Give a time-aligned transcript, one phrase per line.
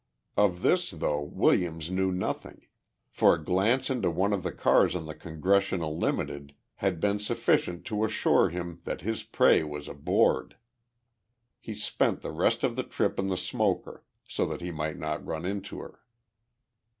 [0.35, 2.65] Of this, though, Williams knew nothing
[3.11, 7.85] for a glance into one of the cars on the Congressional Limited had been sufficient
[7.85, 10.57] to assure him that his prey was aboard.
[11.59, 15.23] He spent the rest of the trip in the smoker, so that he might not
[15.23, 15.99] run into her.